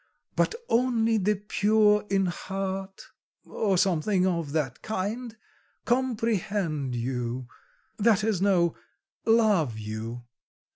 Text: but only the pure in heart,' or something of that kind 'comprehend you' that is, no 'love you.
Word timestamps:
but 0.35 0.55
only 0.67 1.17
the 1.19 1.35
pure 1.35 2.03
in 2.09 2.25
heart,' 2.25 3.09
or 3.45 3.77
something 3.77 4.25
of 4.25 4.51
that 4.51 4.81
kind 4.81 5.37
'comprehend 5.85 6.95
you' 6.95 7.47
that 7.99 8.23
is, 8.23 8.41
no 8.41 8.75
'love 9.27 9.77
you. 9.77 10.25